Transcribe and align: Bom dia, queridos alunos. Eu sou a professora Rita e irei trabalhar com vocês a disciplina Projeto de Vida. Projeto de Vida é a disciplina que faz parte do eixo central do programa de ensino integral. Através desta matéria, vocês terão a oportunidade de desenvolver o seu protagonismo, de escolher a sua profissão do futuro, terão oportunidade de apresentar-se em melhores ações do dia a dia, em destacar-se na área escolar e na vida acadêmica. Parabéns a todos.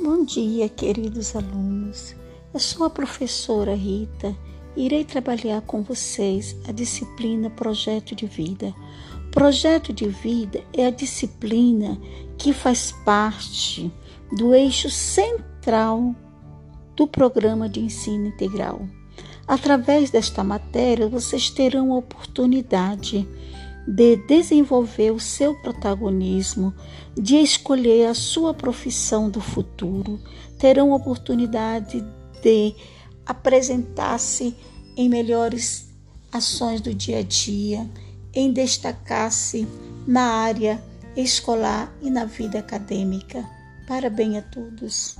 Bom 0.00 0.24
dia, 0.24 0.68
queridos 0.68 1.34
alunos. 1.34 2.14
Eu 2.54 2.60
sou 2.60 2.86
a 2.86 2.90
professora 2.90 3.74
Rita 3.74 4.34
e 4.76 4.86
irei 4.86 5.04
trabalhar 5.04 5.60
com 5.62 5.82
vocês 5.82 6.56
a 6.68 6.72
disciplina 6.72 7.50
Projeto 7.50 8.14
de 8.14 8.24
Vida. 8.24 8.72
Projeto 9.38 9.92
de 9.92 10.08
Vida 10.08 10.64
é 10.72 10.86
a 10.86 10.90
disciplina 10.90 11.96
que 12.36 12.52
faz 12.52 12.90
parte 12.90 13.88
do 14.36 14.52
eixo 14.52 14.90
central 14.90 16.12
do 16.96 17.06
programa 17.06 17.68
de 17.68 17.78
ensino 17.78 18.26
integral. 18.26 18.80
Através 19.46 20.10
desta 20.10 20.42
matéria, 20.42 21.06
vocês 21.06 21.50
terão 21.50 21.92
a 21.92 21.98
oportunidade 21.98 23.28
de 23.86 24.16
desenvolver 24.26 25.12
o 25.12 25.20
seu 25.20 25.54
protagonismo, 25.62 26.74
de 27.16 27.36
escolher 27.36 28.06
a 28.08 28.14
sua 28.14 28.52
profissão 28.52 29.30
do 29.30 29.40
futuro, 29.40 30.18
terão 30.58 30.90
oportunidade 30.90 32.04
de 32.42 32.74
apresentar-se 33.24 34.56
em 34.96 35.08
melhores 35.08 35.94
ações 36.32 36.80
do 36.80 36.92
dia 36.92 37.18
a 37.18 37.22
dia, 37.22 37.88
em 38.32 38.52
destacar-se 38.52 39.66
na 40.06 40.22
área 40.22 40.82
escolar 41.16 41.92
e 42.00 42.10
na 42.10 42.24
vida 42.24 42.58
acadêmica. 42.58 43.44
Parabéns 43.86 44.36
a 44.36 44.42
todos. 44.42 45.16